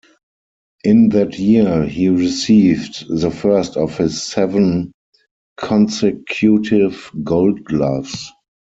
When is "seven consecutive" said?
4.23-7.11